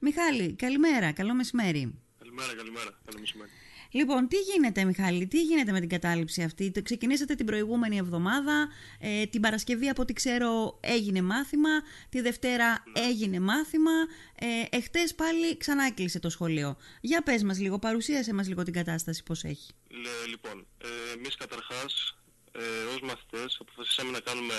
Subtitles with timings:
[0.00, 1.94] Μιχάλη, καλημέρα, καλό μεσημέρι.
[2.18, 3.00] Καλημέρα, καλημέρα.
[3.04, 3.50] Καλό μεσημέρι.
[3.92, 8.68] Λοιπόν, τι γίνεται, Μιχάλη, τι γίνεται με την κατάληψη αυτή; Το ξεκινήσατε την προηγούμενη εβδομάδα.
[9.00, 11.68] Ε, την Παρασκευή, από ό,τι ξέρω, έγινε μάθημα.
[12.08, 13.90] Τη Δευτέρα έγινε μάθημα.
[14.34, 16.76] Ε, εχθές πάλι ξανά έκλεισε το σχολείο.
[17.00, 19.72] Για πες μας λίγο, παρουσίασε μας λίγο την κατάσταση, πώς έχει.
[19.88, 22.18] Λε, λοιπόν, ε, εμείς καταρχάς,
[22.52, 24.54] ε, ως μαθητές, αποφασίσαμε να κάνουμε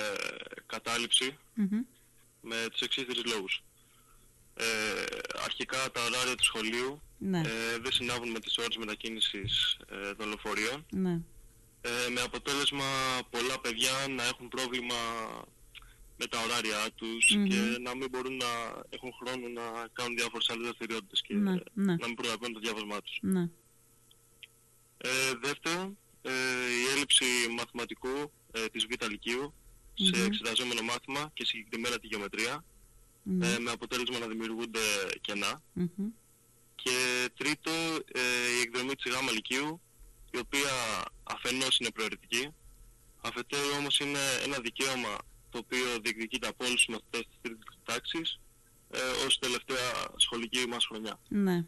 [0.66, 1.82] κατάληψη Μμμ.
[2.42, 3.64] με τους εξής τρεις λόγους.
[4.54, 4.64] Ε,
[5.44, 10.28] αρχικά τα ωράρια του σχολείου Ναι, ε, δεν συνάδουν με τις ώρες μετακίνησης ε, των
[10.28, 11.20] λεωφορείων ναι.
[11.82, 12.86] ε, με αποτέλεσμα
[13.30, 14.96] πολλά παιδιά να έχουν πρόβλημα
[16.18, 17.46] με τα ωράρια τους Μμμ.
[17.48, 21.96] και να μην μπορούν να έχουν χρόνο να κάνουν διάφορες άλλες δραστηριότητες και Ναι, ναι.
[21.96, 23.18] να μην προλαβαίνουν το διάβασμά τους.
[23.22, 23.50] ναι.
[25.04, 25.10] Ε,
[25.42, 26.32] δεύτερον, ε,
[26.82, 27.26] η έλλειψη
[27.58, 29.54] μαθηματικού ε, της Β' Λυκείου
[29.94, 30.26] σε Μμμ.
[30.26, 32.64] εξεταζόμενο μάθημα και συγκεκριμένα τη γεωμετρία
[33.24, 33.54] ναι.
[33.54, 34.80] ε, με αποτέλεσμα να δημιουργούνται
[35.22, 35.62] κενά.
[35.74, 36.08] Μμμ.
[36.76, 37.72] Και τρίτο,
[38.12, 38.22] ε,
[38.58, 39.82] η εκδρομή της Γ' Λυκείου
[40.32, 40.72] η οποία
[41.24, 42.50] αφενός είναι προαιρετική,
[43.22, 45.18] αφετέρου όμως είναι ένα δικαίωμα
[45.50, 48.40] το οποίο διεκδικείται από όλους τους μαθητές της τρίτης τάξης
[48.90, 51.20] ε, ως τελευταία σχολική μας χρονιά.
[51.28, 51.66] Ναι.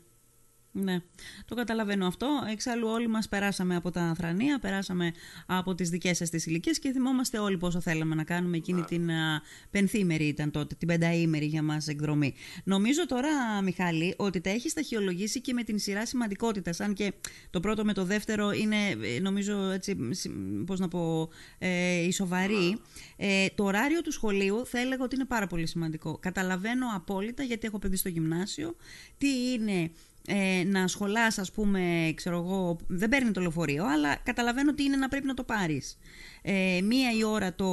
[0.75, 0.99] Ναι,
[1.45, 2.27] το καταλαβαίνω αυτό.
[2.51, 5.11] Εξάλλου όλοι μας περάσαμε από τα θρανία, περάσαμε
[5.45, 8.85] από τις δικές σας τις ηλικίες και θυμόμαστε όλοι πόσο θέλαμε να κάνουμε εκείνη Ναι.
[8.85, 12.33] την α, πενθήμερη ήταν τότε, την πενταήμερη για μας εκδρομή.
[12.63, 17.13] Νομίζω τώρα, Μιχάλη, ότι τα έχεις σταχυολογήσει και με την σειρά σημαντικότητας, αν και
[17.49, 18.75] το πρώτο με το δεύτερο είναι,
[19.15, 20.31] ε, νομίζω, έτσι, συ-
[20.65, 22.77] πώς να πω, ε, η σοβαρή.
[23.17, 26.17] Ε, το ωράριο του σχολείου θα έλεγα ότι είναι πάρα πολύ σημαντικό.
[26.21, 28.75] Καταλαβαίνω απόλυτα, γιατί έχω παιδί στο γυμνάσιο,
[29.17, 29.91] τι είναι
[30.27, 34.95] ε, να σχολάς ας πούμε, ξέρω εγώ, δεν παίρνει το λεωφορείο, αλλά καταλαβαίνω τι είναι
[34.95, 35.97] να πρέπει να το πάρεις.
[36.41, 37.65] Ε, μία η ώρα το,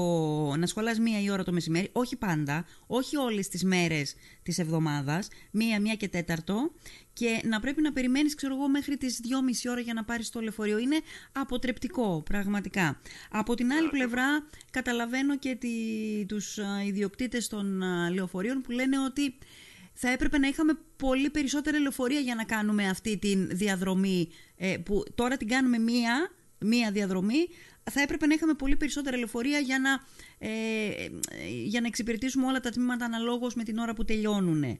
[0.56, 5.28] να σχολάς μία η ώρα το μεσημέρι, όχι πάντα, όχι όλες τις μέρες της εβδομάδας,
[5.50, 6.70] μία, μία και τέταρτο
[7.12, 10.40] και να πρέπει να περιμένεις ξέρω εγώ μέχρι τις δυόμιση ώρα για να πάρεις το
[10.40, 10.78] λεωφορείο.
[10.78, 11.00] Είναι
[11.32, 13.00] αποτρεπτικό πραγματικά.
[13.30, 15.68] Από την άλλη πλευρά καταλαβαίνω και τη,
[16.26, 19.34] τους α, ιδιοκτήτες των α, λεωφορείων που λένε ότι
[19.92, 25.04] θα έπρεπε να είχαμε πολύ περισσότερα λεωφορεία για να κάνουμε αυτή τη διαδρομή ε, που
[25.14, 27.48] τώρα την κάνουμε μία, μία διαδρομή
[27.90, 29.90] θα έπρεπε να είχαμε πολύ περισσότερα λεωφορεία για να,
[30.38, 31.08] ε, ε,
[31.64, 34.78] για να εξυπηρετήσουμε όλα τα τμήματα αναλόγως με την ώρα που τελειώνουν.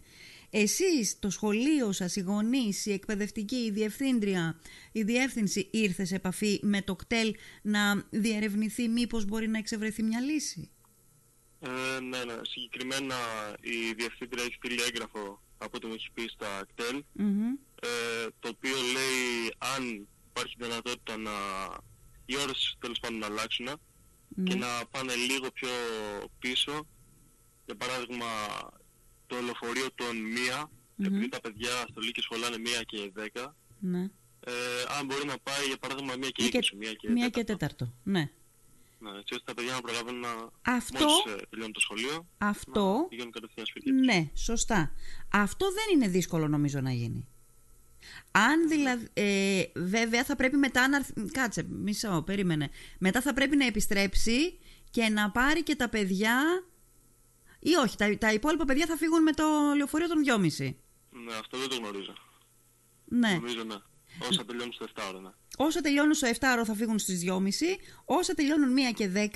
[0.50, 4.60] Εσείς, το σχολείο σας, οι γονείς, η εκπαιδευτική, η διευθύντρια,
[4.92, 10.20] η διεύθυνση ήρθε σε επαφή με το κτέλ να διερευνηθεί μήπως μπορεί να εξευρεθεί μια
[10.20, 10.70] λύση;
[11.60, 12.34] Ε, ναι, ναι.
[12.42, 13.16] Συγκεκριμένα
[13.60, 17.46] η διευθύντρια έχει στείλει έγγραφο από ό,τι μου έχει πει στα κτέλ Μμμ.
[17.80, 21.30] ε, το οποίο λέει αν υπάρχει δυνατότητα να
[22.26, 23.66] οι ώρες τέλος πάντων να αλλάξουν
[24.44, 24.54] και Ναι.
[24.54, 25.68] να πάνε λίγο πιο
[26.38, 26.86] πίσω
[27.66, 28.26] για παράδειγμα
[29.26, 31.06] το λεωφορείο των μία Μμμ.
[31.06, 34.00] επειδή τα παιδιά στο Λύκειο σχολάνε μία και δέκα Ναι.
[34.40, 34.52] ε,
[34.98, 37.44] αν μπορεί να πάει για παράδειγμα μία και Μία και- είκοσι, μία και Μία και
[37.44, 37.84] τέταρτο.
[37.84, 37.94] τέταρτο.
[38.02, 38.30] Ναι.
[39.02, 40.28] Ναι, έτσι ώστε τα παιδιά να προλαβαίνουν να
[40.62, 44.00] Αυτό, μόλις ε, τελειώνουν το σχολείο αυτό, να πηγαίνουν κατευθείαν σπίτι τους.
[44.00, 44.92] ναι, σωστά.
[45.32, 47.28] Αυτό δεν είναι δύσκολο νομίζω να γίνει.
[48.30, 50.96] Αν δηλαδή, ε, βέβαια θα πρέπει μετά να...
[50.96, 52.70] έρθει- Κάτσε, μισό, περίμενε.
[52.98, 54.58] Μετά θα πρέπει να επιστρέψει
[54.90, 56.64] και να πάρει και τα παιδιά...
[57.62, 59.44] Ή όχι, τα, τα υπόλοιπα παιδιά θα φύγουν με το
[59.76, 60.74] λεωφορείο των 2.30.
[61.10, 62.14] Ναι, αυτό δεν το γνωρίζω.
[63.04, 63.32] Ναι.
[63.34, 63.74] Νομίζω ναι.
[64.18, 65.30] Όσα τελειώνουν στο 7 ώρα, ναι.
[65.56, 67.40] Όσα τελειώνουν στο 7 θα φύγουν στις 2.30,
[68.04, 69.28] όσα τελειώνουν 1 και 10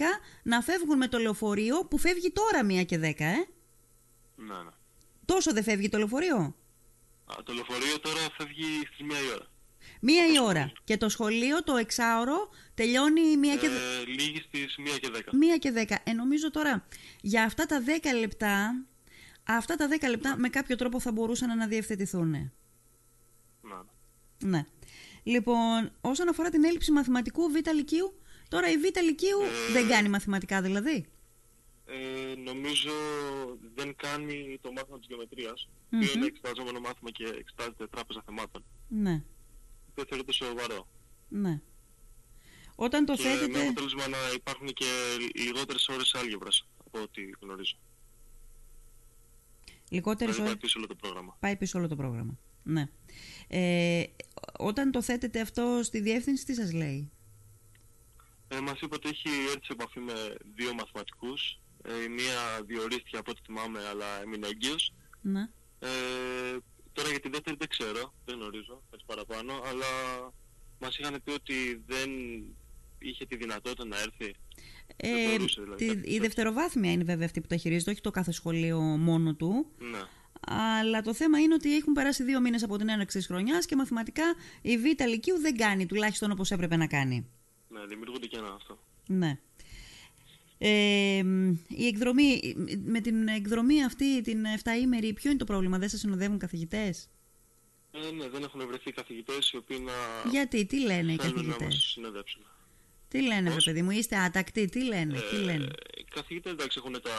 [0.42, 3.14] να φεύγουν με το λεωφορείο που φεύγει τώρα 1 και 10, ε.
[4.36, 4.70] Ναι, ναι.
[5.24, 6.36] Τόσο δεν φεύγει το λεωφορείο;
[7.26, 9.46] Α, το λεωφορείο τώρα φεύγει στις 1 η ώρα.
[10.00, 10.72] Μία η ώρα.
[10.84, 15.32] Και το σχολείο, το εξάωρο, τελειώνει μία και, δε- Ε, λίγη στις 1 και 10.
[15.32, 15.98] μία και δέκα.
[16.04, 16.86] Ε, νομίζω τώρα,
[17.20, 18.84] για αυτά τα 10 λεπτά,
[19.44, 22.52] αυτά τα 10 λεπτά με κάποιο τρόπο θα μπορούσαν να διευθετηθούν.
[24.42, 24.56] Ναι, ναι.
[24.58, 24.64] Ναι.
[25.22, 28.18] Λοιπόν, όσον αφορά την έλλειψη μαθηματικού Β' Λυκείου,
[28.48, 31.06] τώρα η Β' Λυκείου Ε, δεν κάνει μαθηματικά δηλαδή.
[31.86, 32.90] Ε, νομίζω
[33.74, 36.00] δεν κάνει το μάθημα της γεωμετρίας, Μμμ.
[36.00, 38.64] που είναι εξεταζόμενο μάθημα και εξετάζεται τράπεζα θεμάτων.
[38.88, 39.22] Ναι,
[39.94, 40.88] Δεν θεωρείται σοβαρό.
[41.28, 41.60] ναι.
[42.76, 43.60] Όταν το και με θέτετε...
[43.60, 44.84] αποτέλεσμα να υπάρχουν και
[45.34, 47.76] λιγότερες ώρες άλγευρας, από ό,τι γνωρίζω.
[49.88, 50.52] Λιγότερες Δηλαδή ώρες...
[50.52, 51.36] πάει πίσω όλο το πρόγραμμα.
[51.40, 52.38] Πάει πίσω όλο το πρόγραμμα.
[52.64, 52.88] Ναι.
[53.48, 54.02] Ε,
[54.58, 57.10] όταν το θέτετε αυτό στη διεύθυνση, τι σας λέει;
[58.48, 60.12] Ε, μας είπε ότι έχει έρθει σε επαφή με
[60.54, 61.60] δύο μαθηματικούς.
[61.84, 64.94] Ε, η μία διορίστηκε από ό,τι θυμάμαι, αλλά έμεινε έγκυος.
[65.22, 65.40] Ναι.
[65.78, 65.88] Ε,
[66.92, 69.86] τώρα για τη δεύτερη δεν ξέρω, δεν γνωρίζω έτσι παραπάνω, αλλά
[70.80, 72.10] μας είχαν πει ότι δεν
[72.98, 74.34] είχε τη δυνατότητα να έρθει.
[74.96, 76.20] Δεν Ε, μπορούσε δηλαδή, τη, κάτι η τέτοιο.
[76.20, 79.66] δευτεροβάθμια είναι βέβαια αυτή που τα χειρίζεται, όχι το κάθε σχολείο μόνο του.
[79.78, 80.02] Ναι.
[80.46, 83.76] Αλλά το θέμα είναι ότι έχουν περάσει δύο μήνες από την έναρξη της χρονιάς και
[83.76, 84.24] μαθηματικά
[84.62, 87.26] η Β' Λυκείου δεν κάνει τουλάχιστον όπως έπρεπε να κάνει.
[87.68, 88.78] Ναι, δημιουργούνται και ένα αυτό.
[89.06, 89.38] Ναι.
[90.58, 91.24] Ε,
[91.68, 92.54] η εκδρομή,
[92.84, 97.08] με την εκδρομή αυτή την 7ήμερη, ποιο είναι το πρόβλημα, δεν σας συνοδεύουν καθηγητές;
[97.92, 101.42] Ε, ναι, δεν έχουν βρεθεί καθηγητές οι οποίοι να Γιατί, τι λένε οι θέλουν να
[101.42, 102.42] καθηγητές; μας συνεδέψουν.
[103.08, 105.68] Τι λένε, βρε Πώς; παιδί μου, είστε άτακτοι, τι λένε, τι Ε, λένε;
[105.98, 107.10] οι καθηγητές εντάξει έχουν τα,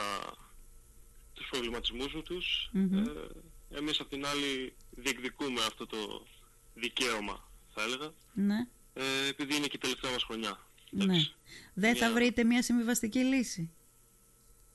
[1.36, 2.70] τους προβληματισμούς τους.
[2.72, 2.98] Μμμ.
[2.98, 3.12] Ε,
[3.78, 6.26] εμείς απ' την άλλη διεκδικούμε αυτό το
[6.74, 8.12] δικαίωμα θα έλεγα.
[8.34, 10.66] Ναι, Ε, επειδή είναι και η τελευταία μας χρονιά.
[10.90, 11.04] ναι.
[11.04, 11.34] Εντάξει.
[11.74, 13.70] Δεν θα Μια- βρείτε μια συμβιβαστική λύση;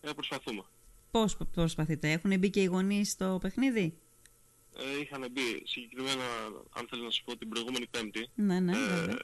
[0.01, 0.63] Ε, προσπαθούμε.
[1.11, 3.97] Πώς προσπαθείτε, έχουν μπει και οι γονείς στο παιχνίδι;
[4.77, 6.23] Ε, είχαν μπει συγκεκριμένα,
[6.71, 8.29] αν θέλω να σου πω, την προηγούμενη Πέμπτη.
[8.35, 9.17] Ναι, ναι, ε, βέβαια.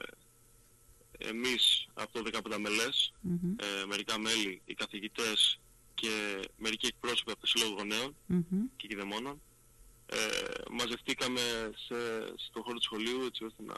[1.18, 5.60] εμείς από το 15 μελές, Μμμ, ε, μερικά μέλη, οι καθηγητές
[6.00, 8.62] και μερικοί εκπρόσωποι από το Σύλλογο Γονέων μμμ.
[8.76, 9.40] και κηδεμόνων,
[10.06, 10.16] ε,
[10.70, 11.40] μαζευτήκαμε
[11.86, 11.96] σε,
[12.36, 13.74] στο χώρο του σχολείου έτσι ώστε να,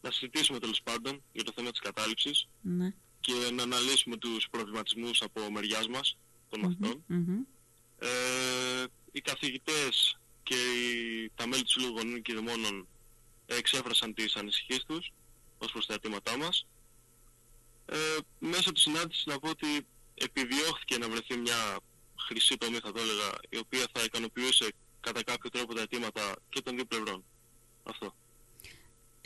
[0.00, 2.94] να συζητήσουμε τέλος πάντων για το θέμα της κατάληψης Ναι.
[3.20, 6.16] και να αναλύσουμε τους προβληματισμούς από μεριάς μας
[6.48, 7.04] των μαθητών.
[7.06, 7.40] Μμμ.
[7.98, 12.86] Ε, οι καθηγητές και οι, τα μέλη του Συλλόγου Γονείων και Δαιμόνων
[13.46, 15.12] εξέφρασαν τις ανησυχίες τους
[15.58, 16.66] ως προς τα αιτήματά μας.
[17.86, 17.96] Ε,
[18.38, 21.78] μέσα της συνάντησης να πω ότι επιδιώχθηκε να βρεθεί μια
[22.26, 26.60] χρυσή τομή θα το έλεγα η οποία θα ικανοποιούσε κατά κάποιο τρόπο τα αιτήματα και
[26.60, 27.24] των δύο πλευρών.
[27.82, 28.14] Αυτό.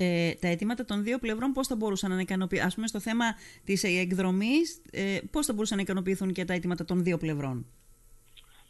[0.01, 3.25] Ε, τα αιτήματα των δύο πλευρών πώς θα μπορούσαν να ικανοποιηθούν, ας πούμε στο θέμα
[3.65, 7.67] της εκδρομής, ε, πώς θα μπορούσαν να ικανοποιηθούν και τα αιτήματα των δύο πλευρών;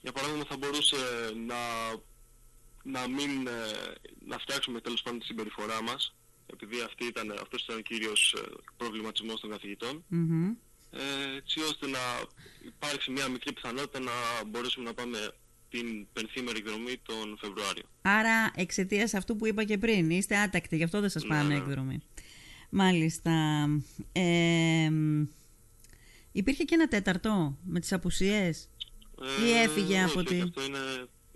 [0.01, 0.97] Για παράδειγμα θα μπορούσε
[1.47, 1.57] να,
[2.83, 3.53] να μην, ε,
[4.27, 6.15] να φτιάξουμε τέλος πάντων τη συμπεριφορά μας
[6.53, 10.55] επειδή αυτή ήταν, αυτός ήταν ο κύριος ε, προβληματισμός των καθηγητών Μμμ.
[10.91, 11.99] Ε, έτσι ώστε να
[12.67, 14.11] υπάρξει μια μικρή πιθανότητα να
[14.47, 15.19] μπορέσουμε να πάμε
[15.71, 17.83] την πενθήμερη εκδρομή τον Φεβρουάριο.
[18.03, 21.49] Άρα εξαιτίας αυτού που είπα και πριν, είστε άτακτοι, γι' αυτό δεν σας Ναι, πάνε
[21.49, 21.55] ναι.
[21.61, 21.99] εκδρομή.
[22.71, 23.33] Μάλιστα.
[24.13, 24.91] Ε,
[26.33, 28.69] υπήρχε και ένα τέταρτο με τις απουσίες.
[29.47, 30.79] Ή έφυγε όχι, από όχι, τη- Αυτό είναι,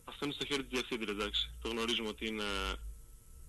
[0.05, 1.51] αυτό είναι στο χέρι του διευθύντριας, εντάξει.
[1.63, 2.43] Το γνωρίζουμε ότι είναι,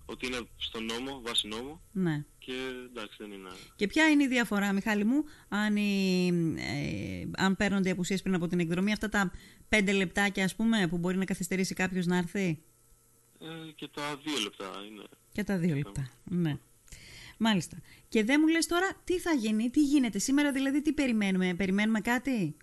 [0.04, 2.24] ότι είναι στο νόμο, βάση νόμου Ναι.
[2.38, 2.52] και
[2.90, 3.48] εντάξει δεν είναι...
[3.76, 8.34] Και ποια είναι η διαφορά, Μιχάλη μου, αν, οι, ε, αν παίρνονται οι απουσίες πριν
[8.34, 9.32] από την εκδρομή, αυτά τα
[9.68, 12.62] πέντε λεπτάκια, ας πούμε, που μπορεί να καθυστερήσει κάποιος να έρθει;
[13.40, 15.04] Ε, και τα δύο λεπτά είναι.
[15.32, 16.10] Και τα δύο λεπτά.
[16.24, 16.58] Ναι.
[17.38, 17.76] Μάλιστα.
[18.08, 20.18] Και δεν μου λες τώρα τι θα γίνει, τι γίνεται.
[20.18, 22.56] Σήμερα δηλαδή τι περιμένουμε, περιμένουμε κάτι;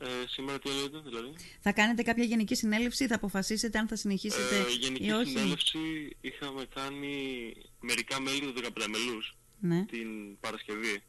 [0.00, 4.56] Ε, σήμερα τι λέτε, δηλαδή; Θα κάνετε κάποια γενική συνέλευση, θα αποφασίσετε αν θα συνεχίσετε
[4.56, 5.78] Ε, γενική ή όχι; συνέλευση
[6.20, 11.02] είχαμε κάνει μερικά μέλη του 15 μελούς Ναι, την Παρασκευή.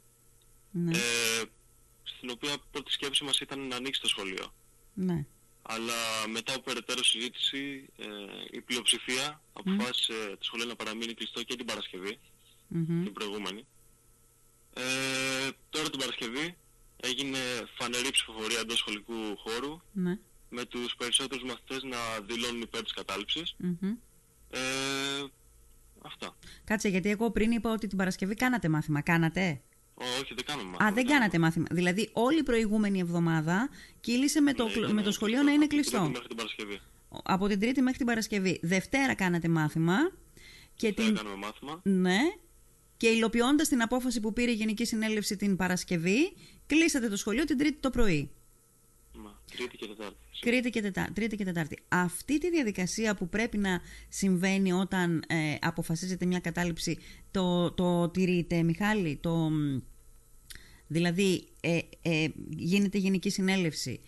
[0.71, 1.41] ναι, Ε,
[2.03, 4.53] στην οποία πρώτη σκέψη μας ήταν να ανοίξει το σχολείο.
[4.93, 5.25] ναι.
[5.61, 8.05] Αλλά μετά από περαιτέρω συζήτηση ε,
[8.51, 12.19] η πλειοψηφία αποφάσισε το σχολείο να παραμείνει κλειστό και την Παρασκευή,
[12.67, 13.03] Μμμ.
[13.03, 13.65] την προηγούμενη.
[14.73, 14.83] Ε,
[15.69, 16.55] τώρα την Παρασκευή
[17.01, 17.37] έγινε
[17.77, 20.17] φανερή ψηφοφορία εντός σχολικού χώρου ναι.
[20.49, 21.97] με τους περισσότερους μαθητές να
[22.27, 23.55] δηλώνουν υπέρ της κατάληψης.
[23.57, 23.95] Μμμ.
[24.51, 24.59] Ε,
[26.01, 26.35] αυτά.
[26.63, 29.01] Κάτσε, γιατί εγώ πριν είπα ότι την Παρασκευή κάνατε μάθημα.
[29.01, 29.61] Κάνατε;
[29.93, 31.65] Όχι, δεν κάνουμε Α, μάθημα, δεν κάνατε μάθημα.
[31.71, 33.69] Δηλαδή, όλη η προηγούμενη εβδομάδα
[33.99, 35.97] κύλησε με το, Ναι, κλ- ήταν με το σχολείο να είναι από την κλειστό.
[35.97, 36.79] Τρίτη Μέχρι την Παρασκευή.
[37.23, 38.59] Από την Τρίτη μέχρι την Παρασκευή.
[38.63, 39.95] Δευτέρα κάνατε μάθημα.
[40.75, 41.15] Και Δεν την...
[41.15, 41.79] κάνουμε μάθημα.
[41.83, 42.19] Ναι.
[42.99, 46.33] Και υλοποιώντας την απόφαση που πήρε η Γενική Συνέλευση την Παρασκευή,
[46.65, 48.31] κλείσατε το σχολείο την Τρίτη το πρωί.
[49.13, 50.15] Μα, τρίτη και Τετάρτη.
[50.39, 51.09] Τρίτη και, τετά...
[51.13, 51.79] Τρίτη και Τετάρτη.
[51.87, 56.97] Αυτή τη διαδικασία που πρέπει να συμβαίνει όταν ε, αποφασίζεται μια κατάληψη,
[57.31, 59.35] το, το τηρείτε, Μιχάλη, το...
[59.35, 59.77] μ,
[60.87, 63.99] Δηλαδή, ε, ε, γίνεται γενική συνέλευση.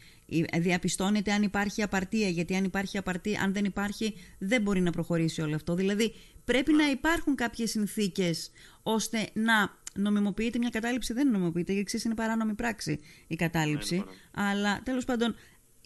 [0.52, 4.92] Ε, Διαπιστώνεται αν υπάρχει απαρτία, γιατί αν υπάρχει απαρτία, αν δεν υπάρχει, δεν μπορεί να
[4.92, 5.76] προχωρήσει όλο αυτό.
[5.76, 6.14] Δηλαδή,
[6.46, 8.52] πρέπει να υπάρχουν κάποιες συνθήκες
[8.84, 11.14] ώστε να νομιμοποιείται μια κατάληψη.
[11.14, 13.96] Δεν νομιμοποιείται, γιατί εξής είναι παράνομη πράξη η κατάληψη.
[13.96, 15.36] Ναι, είναι αλλά τέλος πάντων,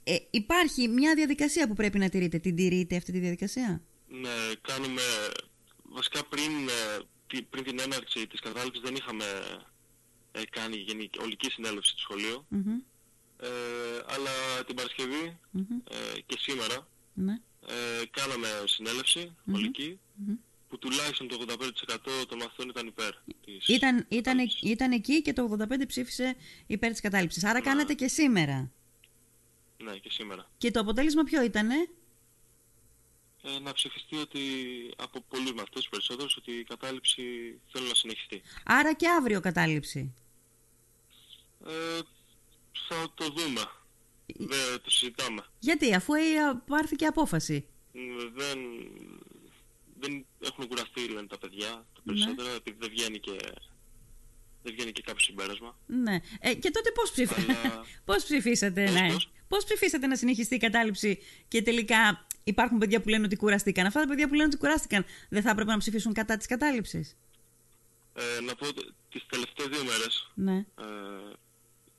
[0.03, 2.37] ε, υπάρχει μια διαδικασία που πρέπει να τηρείτε.
[2.39, 4.29] Την τηρείτε αυτή τη διαδικασία; Ναι,
[4.61, 5.01] κάνουμε...
[5.83, 9.23] Βασικά πριν, ε, τι- πριν την έναρξη της κατάληψης δεν είχαμε
[10.31, 12.45] ε, κάνει γενική, ολική συνέλευση του σχολείου.
[12.49, 12.79] Μμμ,
[13.39, 13.47] Ε,
[14.07, 19.55] αλλά την Παρασκευή μμμ, ε, και σήμερα ναι, ε, κάναμε συνέλευση Μμμ.
[19.55, 20.35] ολική μμμ.
[20.69, 23.11] που τουλάχιστον το 85% των μαθητών ήταν υπέρ
[23.45, 24.61] της Ήταν, ήταν, κατάληψης.
[24.71, 26.35] ήταν εκεί και το 85 ψήφισε
[26.67, 27.43] υπέρ της κατάληψης.
[27.43, 28.71] Άρα κάνατε και σήμερα.
[29.77, 30.49] Ναι, και σήμερα.
[30.57, 31.75] Και το αποτέλεσμα ποιο ήτανε;
[33.43, 34.39] Ε, να ψηφιστεί ότι
[34.97, 37.21] από πολλούς μαθητές περισσότερους ότι η κατάληψη
[37.71, 38.41] θέλουν να συνεχιστεί.
[38.65, 40.13] Άρα και αύριο κατάληψη.
[41.67, 41.99] Ε,
[42.88, 43.62] θα το δούμε.
[44.38, 45.41] Δεν το συζητάμε.
[45.60, 46.20] Γιατί, αφού ε,
[46.67, 47.65] πάρθηκε απόφαση.
[47.91, 48.00] Μ,
[48.36, 48.60] Δεν,
[50.00, 53.38] δεν έχουν κουραστεί λένε τα παιδιά τα περισσότερα επειδή δεν βγαίνει και,
[54.63, 55.77] δεν βγαίνει και κάποιο συμπέρασμα.
[55.86, 56.20] Ναι.
[56.39, 57.38] Ε, και τότε πώς, ψηφ...
[57.38, 59.12] Αλλά- πώς ψηφίσατε, Πώς, ναι.
[59.12, 63.86] πώς; Πώς ψηφίσατε να συνεχιστεί η κατάληψη και τελικά υπάρχουν παιδιά που λένε ότι κουραστήκαν.
[63.86, 67.17] Αυτά τα παιδιά που λένε ότι κουράστηκαν δεν θα έπρεπε να ψηφίσουν κατά της κατάληψης;
[68.13, 70.55] Ε, να πω ότι τις τελευταίες δύο μέρες Ναι.
[70.58, 70.86] ε,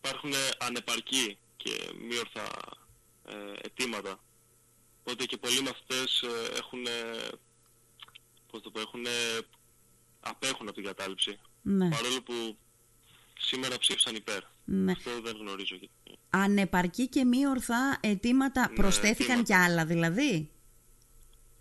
[0.07, 1.71] υπάρχουν ανεπαρκή και
[2.09, 2.49] μη ορθά
[3.25, 4.21] ε, αιτήματα.
[5.01, 7.29] Οπότε και πολλοί μαθητές ε, έχουν, ε,
[8.51, 9.39] πώς το πω, έχουν, ε,
[10.21, 11.39] απέχουν από την κατάληψη.
[11.63, 11.89] Ναι.
[11.89, 12.59] Παρόλο που
[13.39, 14.43] σήμερα ψήφισαν υπέρ.
[14.65, 14.93] ναι.
[14.93, 16.19] Αυτό δεν γνωρίζω γιατί.
[16.31, 19.43] Ανεπαρκή και μη ορθά αιτήματα Ναι, προσθέθηκαν αιτήματα.
[19.43, 20.51] κι άλλα δηλαδή;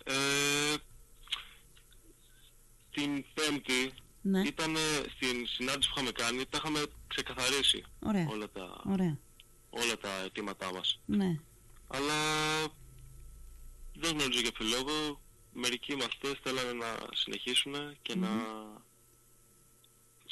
[0.03, 0.13] Ε,
[2.91, 3.93] την Πέμπτη
[4.27, 4.41] Ναι.
[4.41, 4.75] ήταν
[5.15, 8.27] στην συνάντηση που είχαμε κάνει, τα είχαμε ξεκαθαρίσει Ωραία.
[8.29, 9.17] όλα τα, Ωραία.
[9.69, 10.99] όλα τα αιτήματά μας.
[11.05, 11.39] Ναι.
[11.87, 12.13] Αλλά
[13.95, 15.21] δεν γνωρίζω για ποιο λόγο.
[15.53, 18.29] Μερικοί μαθητές θέλανε να συνεχίσουν και να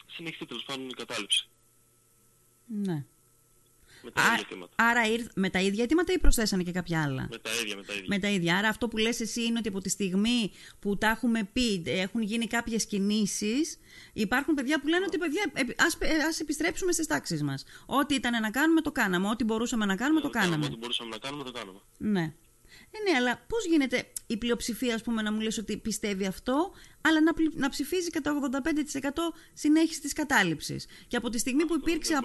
[0.07, 1.47] συνεχιστεί τέλος πάντων η κατάληψη.
[2.65, 3.05] ναι.
[4.03, 4.74] Με τα Α- ίδια αιτήματα.
[4.75, 7.83] άρα ήρθ, με τα ίδια αιτήματα ή προσθέσανε και κάποια άλλα; Με τα ίδια, με
[7.83, 8.05] τα ίδια.
[8.07, 8.57] Με τα ίδια.
[8.57, 12.22] Άρα αυτό που λες εσύ είναι ότι από τη στιγμή που τα έχουμε πει, έχουν
[12.22, 13.77] γίνει κάποιες κινήσεις,
[14.13, 17.63] υπάρχουν παιδιά που λένε ότι παιδιά, επι- ας, ε, ας επιστρέψουμε στις τάξεις μας.
[17.86, 20.65] Ό,τι ήταν να κάνουμε το κάναμε, ό,τι μπορούσαμε να κάνουμε το κάναμε.
[20.65, 21.79] Ό,τι μπορούσαμε να κάνουμε, το κάνουμε.
[21.98, 22.33] Ναι.
[22.95, 26.72] Ε, ναι, αλλά πώς γίνεται η πλειοψηφία, ας πούμε, να μου λες ότι πιστεύει αυτό,
[27.01, 31.74] αλλά να, πλη- να ψηφίζει κατά 85% συνέχισης της κατάληψης; Και από τη στιγμή που
[31.75, 32.24] υπήρξε, Δεν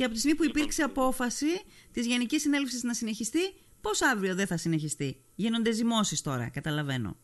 [0.00, 4.34] και από τη στιγμή που Λοιπόν, υπήρξε απόφαση της Γενικής Συνέλευσης να συνεχιστεί, πώς αύριο
[4.34, 7.16] δεν θα συνεχιστεί; Γίνονται ζυμώσεις τώρα, καταλαβαίνω.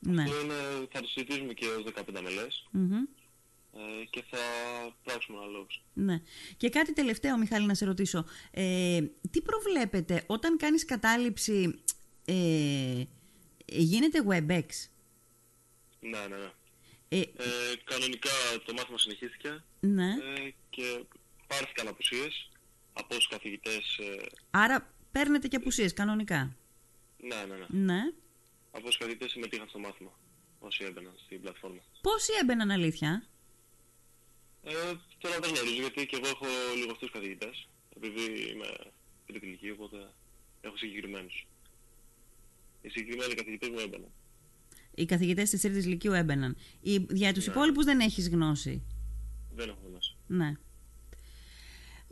[0.00, 0.12] Ναι.
[0.12, 0.22] Ναι.
[0.22, 0.54] Αυτό είναι,
[0.92, 2.92] θα το συζητήσουμε και ως 15 μελές Μμμ.
[2.92, 4.38] ε, και θα
[5.02, 5.84] πράξουμε αναλόγως.
[5.92, 6.22] Ναι.
[6.56, 8.24] Και κάτι τελευταίο, Μιχάλη, να σε ρωτήσω.
[8.50, 11.82] Ε, τι προβλέπετε όταν κάνεις κατάληψη,
[12.24, 13.02] ε,
[13.66, 14.66] γίνεται WebEx;
[16.00, 16.50] Ναι, ναι, ναι.
[17.08, 17.26] Ε, Ε,
[17.84, 18.30] κανονικά
[18.64, 20.08] το μάθημα συνεχίστηκε ναι.
[20.08, 21.04] ε, και
[21.52, 22.50] πάρθηκαν απουσίες
[22.92, 26.56] από όσους καθηγητές, ε, Άρα παίρνετε και απουσίες κανονικά.
[27.28, 27.66] ναι, ναι, ναι.
[27.92, 28.00] Ναι.
[28.70, 30.12] Από όσους καθηγητές συμμετείχαν στο μάθημα
[30.58, 31.80] όσοι έμπαιναν στην πλατφόρμα.
[32.00, 33.24] Πόσοι έμπαιναν αλήθεια;
[34.62, 34.72] Ε,
[35.18, 38.68] τώρα δεν γνωρίζω γιατί και εγώ έχω λιγοστούς καθηγητές επειδή είμαι
[39.26, 39.96] τρίτη ηλικία οπότε
[40.60, 41.46] έχω συγκεκριμένους.
[42.82, 44.10] Οι συγκεκριμένοι καθηγητές μου έμπαιναν.
[44.94, 46.56] Οι καθηγητές της τρίτης λυκείου έμπαιναν.
[46.80, 47.52] Οι, για τους Ναι.
[47.52, 48.82] υπόλοιπους δεν έχεις γνώση;
[49.54, 50.16] Δεν έχω γνώση.
[50.26, 50.52] Ναι.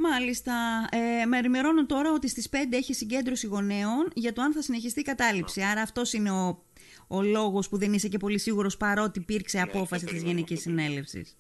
[0.01, 0.53] Μάλιστα.
[0.91, 5.01] Ε, με ενημερώνουν τώρα ότι στις 5 έχει συγκέντρωση γονέων για το αν θα συνεχιστεί
[5.01, 5.63] η κατάληψη.
[5.63, 6.65] Άρα αυτός είναι ο,
[7.07, 10.59] ο λόγος που δεν είσαι και πολύ σίγουρος παρότι υπήρξε απόφαση αυτό της περιμένω, Γενικής
[10.59, 10.89] αυτό περιμένω.
[10.89, 11.37] Συνέλευσης.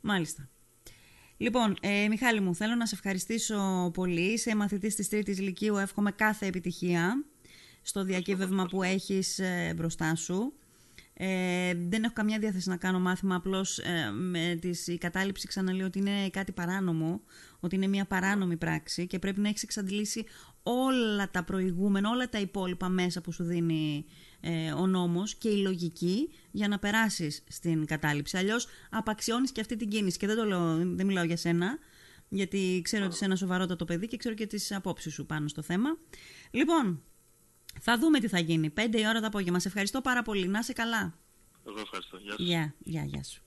[0.00, 0.48] Μάλιστα.
[1.36, 4.32] Λοιπόν, ε, Μιχάλη μου, θέλω να σε ευχαριστήσω πολύ.
[4.32, 5.76] Είσαι μαθητής της Τρίτης Λυκείου.
[5.76, 7.24] Εύχομαι κάθε επιτυχία
[7.82, 10.52] στο διακύβευμα που έχεις ε, μπροστά σου.
[11.18, 15.86] Ε, δεν έχω καμιά διάθεση να κάνω μάθημα, απλώς ε, με τις, η κατάληψη ξαναλέω
[15.86, 17.20] ότι είναι κάτι παράνομο,
[17.60, 20.24] ότι είναι μια παράνομη πράξη και πρέπει να έχεις εξαντλήσει
[20.62, 24.04] όλα τα προηγούμενα, όλα τα υπόλοιπα μέσα που σου δίνει
[24.40, 28.36] ε, ο νόμος και η λογική για να περάσεις στην κατάληψη.
[28.36, 31.78] Αλλιώς απαξιώνεις και αυτή την κίνηση και δεν, το λέω, δεν μιλάω για σένα,
[32.28, 35.62] γιατί ξέρω ότι είσαι ένα σοβαρότατο παιδί και ξέρω και τις απόψεις σου πάνω στο
[35.62, 35.98] θέμα.
[36.50, 37.02] Λοιπόν,
[37.80, 38.72] θα δούμε τι θα γίνει.
[38.76, 39.58] 5 η ώρα το απόγευμα.
[39.58, 40.46] Σε ευχαριστώ πάρα πολύ.
[40.46, 41.14] Να είσαι καλά.
[41.66, 42.16] Εγώ ευχαριστώ.
[42.16, 42.46] Γεια σας.
[42.46, 43.45] Γεια, γεια, γεια σου.